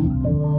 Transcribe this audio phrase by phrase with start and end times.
[0.00, 0.49] Thank you.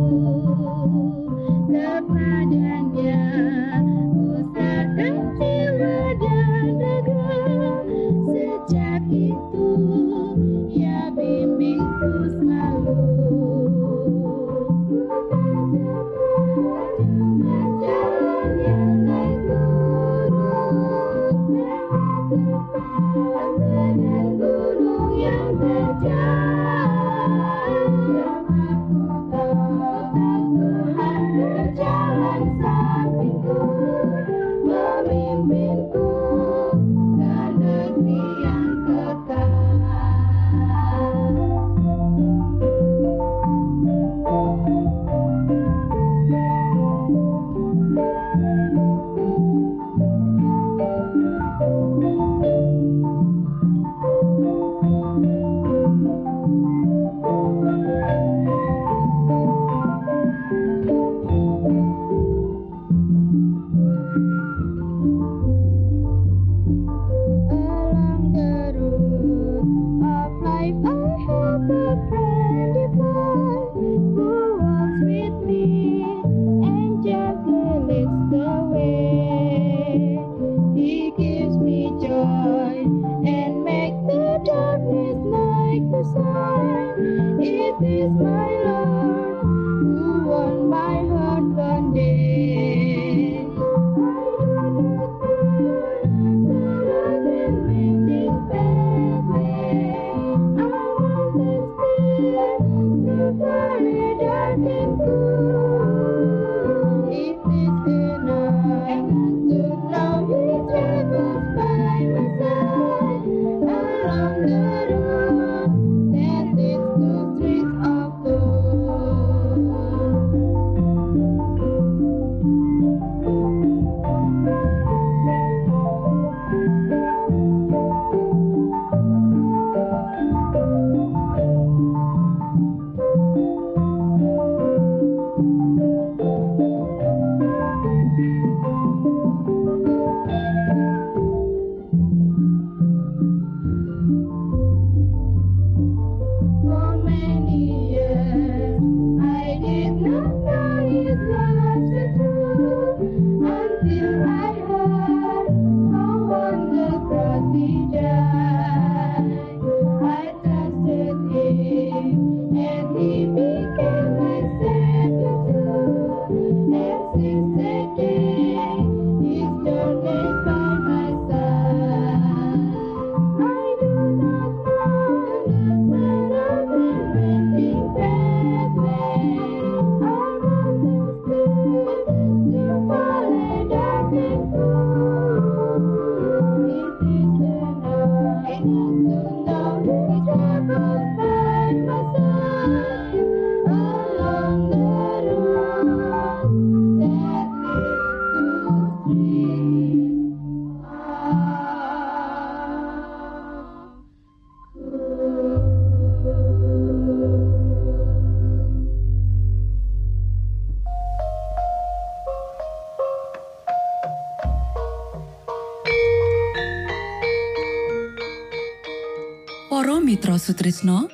[219.81, 221.10] Para Mitra Sutrisno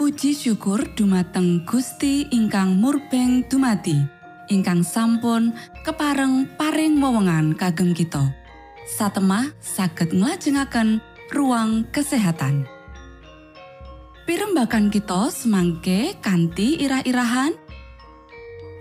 [0.00, 4.00] Puji syukur dumateng Gusti ingkang murbeng dumati
[4.48, 5.52] ingkang sampun
[5.84, 8.32] kepareng paring wewenngan kagem kita.
[8.88, 11.04] Satemah saged nglajengaken
[11.36, 12.64] ruang kesehatan.
[14.24, 17.52] Pirembakan kita semangke kanthi irah-irahan.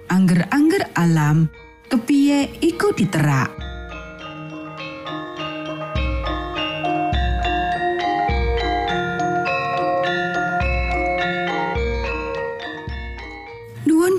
[0.08, 1.52] Angger-angger alam
[1.92, 3.69] kepiye iku diterak.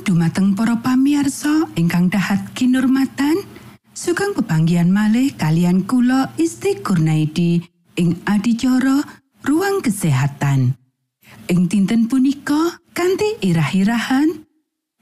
[0.00, 3.36] Dumateng para pamiarsa ingkang dahat kinurmatan,
[3.92, 7.60] sugeng pepanggihan malih kalian kula Isti Kurnaidi
[8.00, 9.04] ing adicara
[9.44, 10.72] ruang kesehatan.
[11.52, 14.46] Ing dinten punika kanthi irah-irahan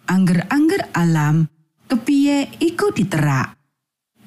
[0.08, 1.46] angger-angger alam
[1.86, 3.54] kepiye iku diterak.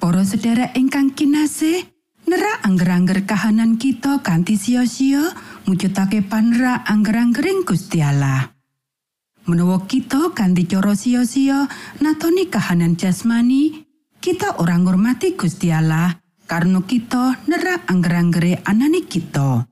[0.00, 1.84] Para sedherek ingkang kinasih,
[2.30, 5.36] nerak angger-angger kahanan kita kanthi sia-sia
[5.68, 8.51] mujudake panera angger-anggering Gusti Allah.
[9.42, 11.66] Menawa kita kanthi cara sia-sia
[11.98, 13.82] natoni kahanan jasmani,
[14.22, 16.14] kita ora ngurmati Gusti Allah
[16.46, 19.66] karena kita nerak angger-anggere anane kita.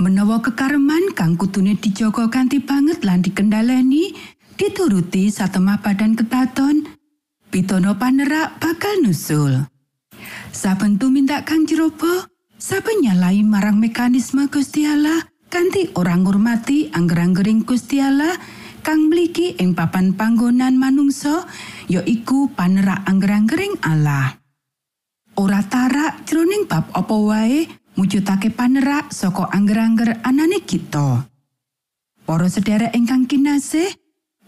[0.00, 4.16] Menawa kekareman kang kudune dijaga kanthi banget lan dikendhaleni,
[4.56, 6.88] dituruti satemah badan ketaton,
[7.52, 9.68] pitono panerak bakal nusul.
[10.56, 18.02] Saben tumindak kang jeroba, saben nyalai marang mekanisme Gusti Allah kanthi orang ngurmati angger-anggering Gusti
[18.02, 18.34] Allah
[18.82, 21.46] kang mligi ing papan panggonan manungsa
[21.86, 24.34] ya iku panerak angger-anggering Allah.
[25.38, 31.22] Ora tarak jroning bab apa wae mujudake panerak saka angger-angger anane kita.
[32.26, 33.94] Para sedherek ingkang kinasih,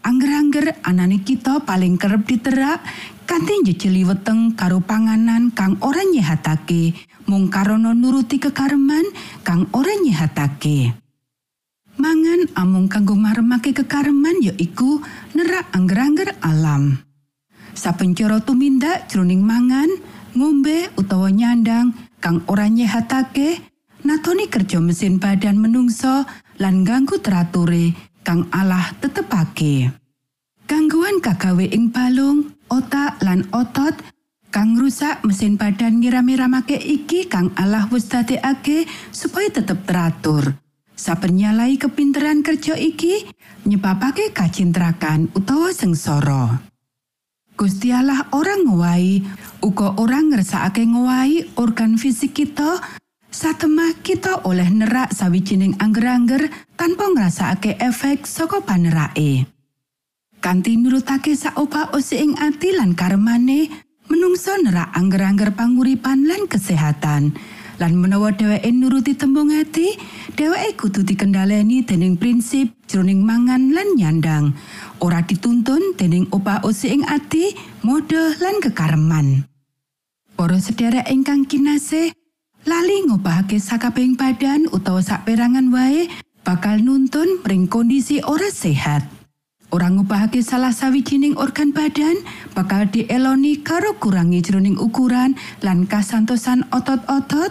[0.07, 2.79] angger-angger anane kita paling kerep diterak
[3.27, 6.95] kanthi njejeli weteng karo panganan kang ora nyehatake
[7.27, 9.03] mung karana nuruti kekareman
[9.43, 10.95] kang ora nyehatake.
[11.99, 15.03] Mangan amung kanggo maremake kekareman ya iku
[15.35, 17.03] nerak angger-angger alam.
[17.75, 19.91] Sapencara tumindak jroning mangan,
[20.39, 23.59] ngombe utawa nyandang kang ora nyehatake,
[24.07, 26.29] natoni kerja mesin badan menungso
[26.63, 27.97] lan ganggu terature
[28.27, 29.95] kang Allah tetepake.
[30.67, 33.95] Gangguan kagawe ing balung, otak lan otot
[34.51, 40.59] kang rusak mesin badan ngiram-iramake iki kang Allah wis dadekake supaya tetep teratur.
[40.99, 43.31] Saben nyalai kepinteran kerja iki
[43.63, 46.67] nyebabake kacintrakan utawa sengsara.
[47.55, 49.23] Gusti Allah ora ngowahi
[49.63, 52.83] uga ora ngersakake ngowahi organ fisik kita
[53.37, 59.45] Satemah kita oleh nerak sawijining angger-angger tanpa ngrasakake efek saka panerake.
[60.41, 63.69] Kanthi nurutake saopa osi ing ati lan karemane,
[64.09, 67.37] menungso nerak angger-angger panguripan lan kesehatan.
[67.77, 70.01] Lan menawa dheweke nuruti tembung ati,
[70.33, 74.57] dheweke kudu dikendhaleni dening prinsip jroning mangan lan nyandang.
[75.05, 77.53] Ora dituntun dening opah osi ing ati,
[77.85, 79.45] mode lan kekareman.
[80.41, 82.17] Para sedherek ingkang kinasih,
[82.67, 86.11] lali ngobahake sakabehing badan utawa saperangan wae
[86.43, 89.07] bakal nuntun mring kondisi ora sehat.
[89.71, 92.23] Orang ngubahake salah sawijining organ badan
[92.55, 97.51] bakal dieloni karo kurangi jroning ukuran lan kasantosan otot-otot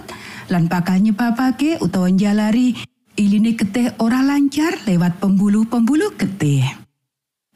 [0.51, 2.75] lan bakal nyebabake utawa njalari
[3.15, 6.63] iline getih ora lancar lewat pembuluh-pembuluh getih.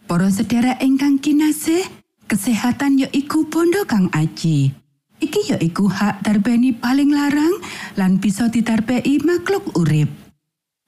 [0.08, 1.86] Para sedherek ingkang kinasih,
[2.28, 4.74] kesehatan ya iku bondo kang aji.
[5.20, 7.60] Iki ya iku hak darbeni paling larang
[8.00, 10.08] lan bisa ditarbei makhluk urip.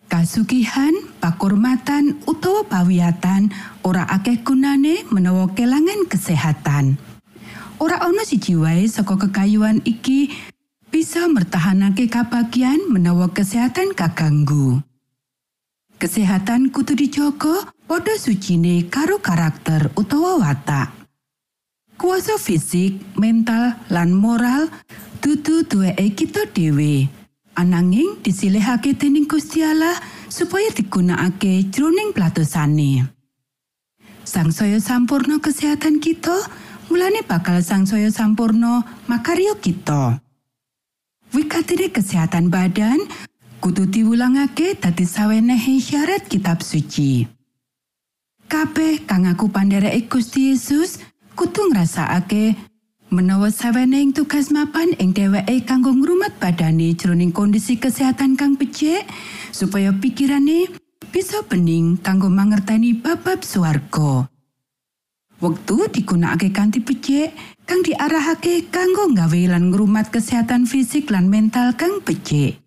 [0.07, 0.91] Kasugihan,
[1.23, 3.51] pakurmatan utawa pawiyatan
[3.87, 6.99] ora akeh gunane menawa kelangan kesehatan.
[7.79, 10.31] Ora ana siji wae saka kekayuan iki
[10.91, 14.83] bisa mertahanake kabagian menawa kesehatan kaganggu.
[15.95, 21.00] Kesehatan kudu dijogo padha sucine karo karakter utawa watak.
[22.01, 24.73] Kuasa fisik, mental, lan moral
[25.21, 27.05] dudu duweke kita dhewe.
[27.53, 33.05] Ananging disilihake dening Gusti Allah supaya digunakake jroning platosane.
[34.25, 36.33] Sangsaya sampurno kesehatan kita,
[36.89, 40.17] mulane bakal sangsaya sampurno makarya kita.
[41.37, 42.97] Wikatine kesehatan badan
[43.61, 47.29] kudu diwulangake dadi sawenehe syarat kitab suci.
[48.49, 51.10] Kabeh kang aku pandhereke Gusti Yesus
[51.41, 52.53] kudu ngrasakake
[53.09, 59.09] menawa saweneing tugas mapan ing dheweke kanggo ngrumat badane jroning kondisi kesehatan kang becik
[59.49, 60.69] supaya pikirane
[61.09, 64.29] bisa bening kanggo mangerteni bab-bab swarga.
[65.41, 67.33] Wektu digunakake kanthi becik
[67.65, 72.61] kang diarahake kanggo nggawe lan ngrumat kesehatan fisik lan mental kang becik.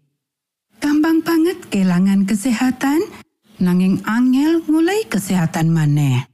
[0.83, 3.07] Gampang banget kelangan kesehatan
[3.63, 6.34] nanging angel mulai kesehatan maneh.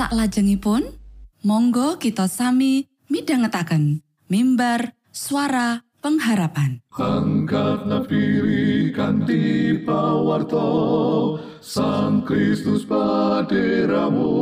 [0.00, 0.96] Saklajengipun,
[1.44, 4.00] monggo kita sami midhangetaken
[4.32, 6.80] mimbar suara pengharapan.
[6.96, 14.32] Angkat nafiri kanti pawarto Sang Kristus paderamu.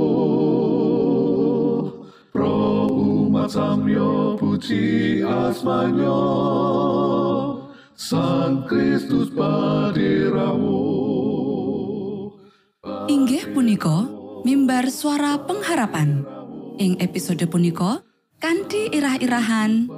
[2.30, 6.22] Pro umat samyo puji asmanyo
[7.98, 10.86] Sang Kristus paderamu.
[13.10, 16.26] Inggih punika mimbar suara pengharapan.
[16.78, 18.02] Ing episode punika
[18.38, 19.90] kanthi irah-irahan.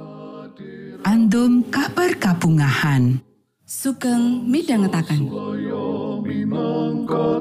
[1.01, 3.21] Andum kabar kabungahan.
[3.71, 4.99] sugeng minangka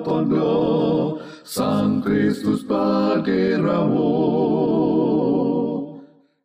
[0.06, 4.14] tondo Sang Kristus paderamu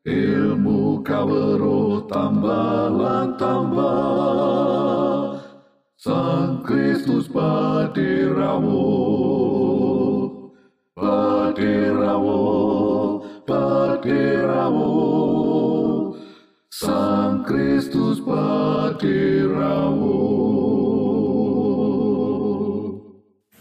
[0.05, 5.37] Ilmu kawero tambah tambah.
[5.97, 8.89] Sang Kristus paderamu
[11.55, 12.43] Paderamu
[13.47, 14.91] Paderamu
[16.67, 20.19] Sang Kristus paderamu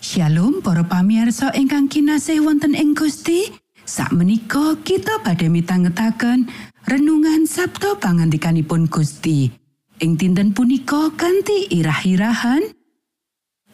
[0.02, 3.54] Shalom para pamirsa ingkang kinasih wonten ing Gusti.
[3.86, 6.50] Sakmenika kita badhe mitangetaken
[6.90, 9.54] renungan Sabto pangandikanipun Gusti.
[10.02, 12.74] Ing dinten punika kanthi irah-irahan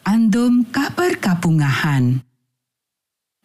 [0.05, 2.21] andum kabar kabungahan.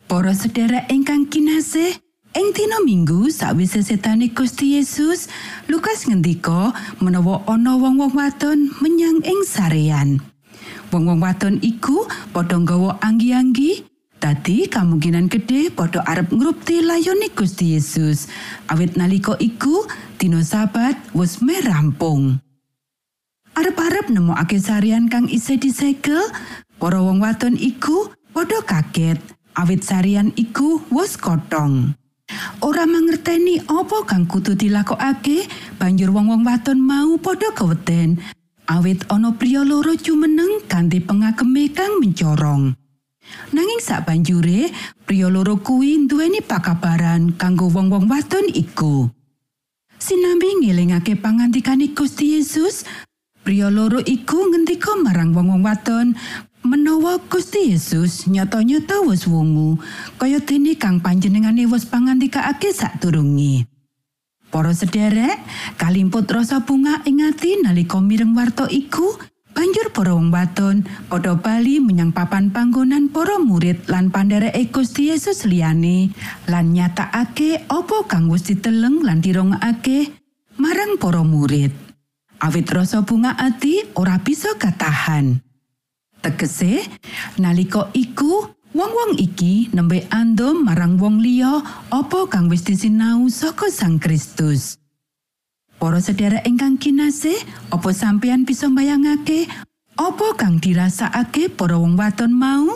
[0.07, 1.99] Para sedherek ingkang kinasih,
[2.31, 5.27] ing dina Minggu sawise setane Gusti Yesus,
[5.67, 6.71] Lukas ngendika
[7.03, 10.23] menawa ana wong-wong wadon menyang ing sarean.
[10.95, 13.83] Wong-wong wadon iku padha nggawa anggi-anggi,
[14.23, 18.31] dadi kemungkinan gedhe padha arep ngrupti layone Gusti Yesus.
[18.71, 19.91] Awit nalika iku
[20.23, 22.39] dina Sabat wis meh rampung.
[23.59, 26.23] Arep-arep nemokake sarian kang isih disegel,
[26.79, 31.97] para wong wadon iku padha kaget awit sarian iku wis kotong.
[32.61, 35.47] Ora mangerteni apa kang kudu dilakokake,
[35.81, 38.21] banjur wong-wong wadon mau padha keweden.
[38.67, 42.75] Awit ana priya loro jumeneng kanthi pengageme kang mencorong.
[43.55, 44.71] Nanging sak banjure,
[45.07, 49.07] priya loro kuwi duweni pakabaran kanggo wong-wong wadon iku.
[49.97, 52.83] Sinambi ngelingake pangandikane Gusti Yesus,
[53.47, 56.19] priya loro iku ngendika marang wong-wong wadon
[56.67, 59.79] menawa Gusti Yesus nyata-nyata wis wungu
[60.19, 63.71] kaya dene kang panjenengane wis pangandikaake sadurunge.
[64.51, 65.39] Para sederek,
[65.79, 69.19] kalimput rasa bunga ing ati nalika mireng warta iku,
[69.57, 75.49] banjur para wong wadon padha bali menyang papan panggonan para murid lan pandhereke Gusti Yesus
[75.49, 76.13] liyane
[76.51, 80.13] lan nyatakake apa kang wis diteleng lan dirongakake
[80.61, 81.73] marang para murid.
[82.37, 85.46] Awit rasa bunga ati ora bisa katahan.
[86.27, 86.83] Tegese,
[87.39, 91.63] nalika iku wong-wong iki nembe andom marang wong liya
[91.95, 94.75] apa kang wis disinau saka Sang Kristus.
[95.79, 97.39] Para sedherek ingkang kinasih,
[97.71, 99.47] apa sampeyan bisa mbayangake
[99.95, 102.75] apa kang dirasakake para wong wadon mau?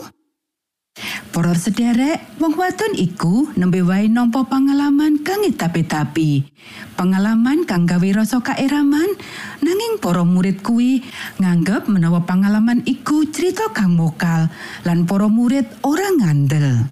[1.31, 6.43] Para sederek, wong wadon iku nembe wae nampa pengalaman kang tapi-tapi.
[6.99, 9.15] Pengalaman kang gawe rasa kaeraman,
[9.63, 10.99] nanging para murid kuwi
[11.39, 14.51] nganggep menawa pengalaman iku cerita kang mokal
[14.83, 16.91] lan para murid ora ngandel.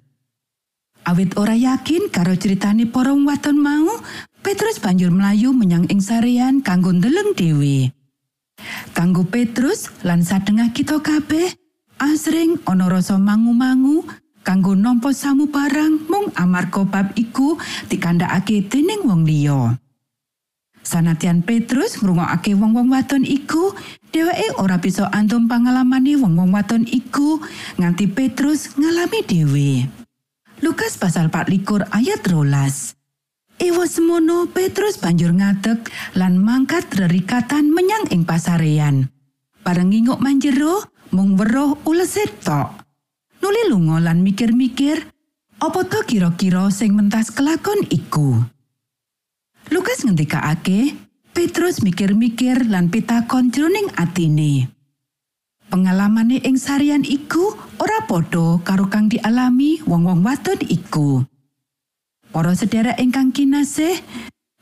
[1.04, 3.92] Awit ora yakin karo critane para wadon mau,
[4.40, 7.92] Petrus banjur mlayu menyang ing sarean kanggo ndeleng dhewe.
[8.96, 11.52] Kanggo Petrus lan sadengah kita kabeh,
[12.00, 14.08] asring ana rasa mangu-mangu
[14.40, 17.60] kanggo nampa samu barang mung amarga bab iku
[17.92, 19.76] dikandhakake dening wong liya.
[20.80, 23.76] Sanadyan Petrus ngrungokake wong-wong wadon iku,
[24.10, 27.38] dheweke ora bisa antum pangalamane wong-wong wadon iku
[27.76, 29.70] nganti Petrus ngalami dhewe.
[30.64, 32.96] Lukas pasal 24 ayat rolas.
[33.60, 35.84] Ewa semono Petrus banjur ngadeg
[36.16, 39.12] lan mangkat rerikatan menyang ing pasarean.
[39.60, 42.82] Bareng nginguk manjero, mung weruh uleset tok.
[43.40, 45.06] Nuli lunga lan mikir-mikir,
[45.60, 48.40] apa to kira-kira sing mentas kelakon iku.
[49.70, 50.96] Lukas ngendikake,
[51.30, 54.66] Petrus mikir-mikir lan pitakon jroning atine.
[55.70, 61.22] Pengalamane ing sarian iku ora padha karo kang dialami wong-wong wadon iku.
[62.34, 64.02] Para sedherek ingkang kinasih,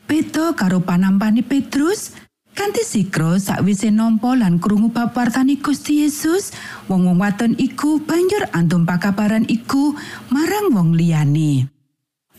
[0.05, 2.13] beda karo panampane Petrus,
[2.59, 6.51] kanthi sikro sakwise nampa lan krungu bab wartani Gusti Yesus,
[6.90, 9.94] wong-wong wadon iku banjur antum pakabaran iku
[10.35, 11.71] marang wong liyane.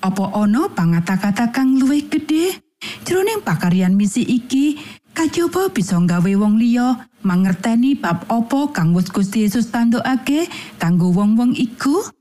[0.03, 2.59] Apa ana pangata-kata kang luwih gedhe
[3.07, 4.83] jroning pakaryan misi iki
[5.15, 10.51] kajaba bisa nggawe wong liya mangerteni bab apa kang Gusti Yesus tandukake
[10.83, 12.18] kanggo wong-wong iku?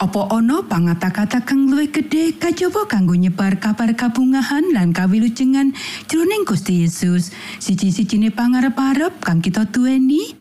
[0.00, 5.76] Apa ana pangata-kata kang luwih gedhe kajaba kanggo nyebar kabar kabungahan lan kawilujengan
[6.08, 10.40] jroning Gusti Yesus siji-sijine pangarep-arep kang kita duweni?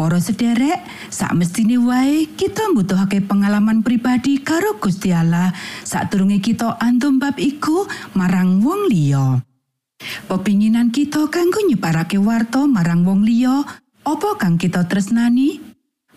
[0.00, 0.80] Para sederek,
[1.12, 5.52] sak mestine wae kita mbutuhake pengalaman pribadi karo Gusti Allah
[5.84, 7.84] sadurunge kita antum bab iku
[8.16, 9.44] marang wong liya.
[10.24, 13.60] Pepinginan kita kanggo nyebarake warta marang wong liya,
[14.08, 15.73] apa kang kita tresnani?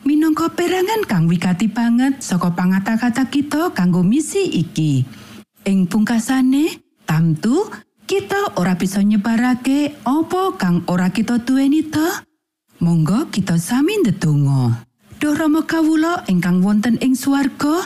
[0.08, 5.04] Minangka perangan kang wigati banget saka pangata-kata kita kanggo misi iki.
[5.68, 7.68] Ing pungkasane, tamtu
[8.08, 12.24] kita ora bisa nyebarake apa kang ora kita duweni ta?
[12.80, 14.88] Monggo kita sami ndedonga.
[15.20, 17.84] Duh Rama kawula ingkang wonten ing swarga,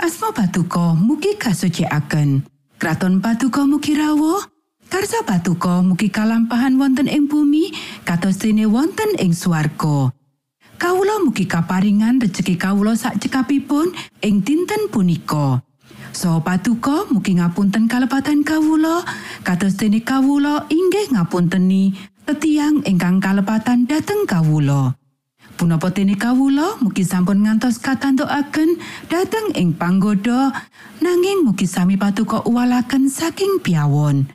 [0.00, 2.48] asma Patuko mugi kasucikaken.
[2.80, 4.40] Kraton Patuko mugi rawuh.
[4.88, 7.76] Karsa Patuko mugi kalampahan wonten ing bumi
[8.08, 10.16] kados dene wonten ing swarga.
[10.82, 15.62] Kawula mugi kaparingan rejeki kawula sak cekapipun ing dinten punika.
[16.10, 19.06] So patuko mugi ngapunten kalepatan kawula
[19.46, 21.94] kados dene kawula inggih ngapunteni
[22.26, 24.98] tetiang ingkang kalepatan dhateng kawula.
[25.54, 30.50] Punapa dene kawula mugi sampun ngantos katantukaken dhateng ing panggoda
[30.98, 34.26] nanging mugi sami patuko uwalaken saking piawon.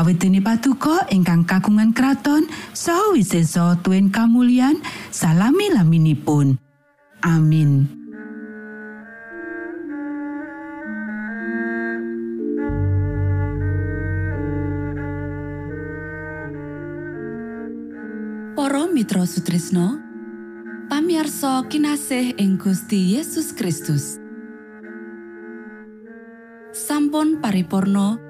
[0.00, 4.80] Awit dene patuko ingkang kagungan kraton saha wisesa tuen kamulyan
[5.12, 6.56] salami laminipun.
[7.20, 7.84] Amin.
[18.56, 20.00] Para Mitra Sutrisno
[20.88, 24.16] pamiarsa kinasih ing Gusti Yesus Kristus
[26.72, 28.29] sampun paripurno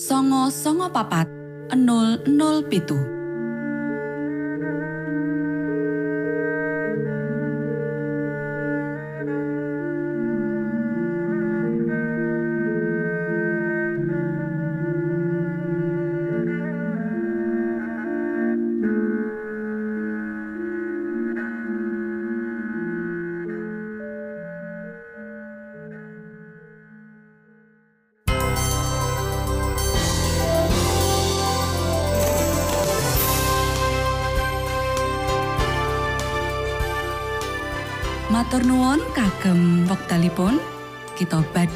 [0.00, 1.28] songo songo papat
[1.76, 3.19] 00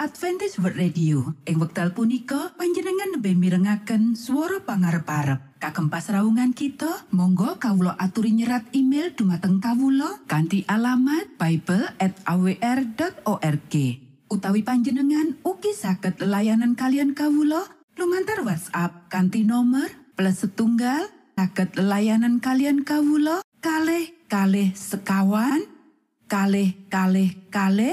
[0.00, 1.36] Adventist World Radio.
[1.44, 5.60] Ing wekdal punika panjenengan lebih mirengaken swara pangarep-arep.
[5.60, 13.74] Kagem pasraungan kita, monggo kawula aturi nyerat email dumateng kawula kanthi alamat bible@awr.org.
[14.32, 17.68] Utawi panjenengan ugi saged layanan kalian kawula
[18.00, 25.60] lumantar WhatsApp kanthi nomor plus setunggal saged layanan kalian kawula kalih kalih sekawan
[26.30, 27.88] kalih kalih kalih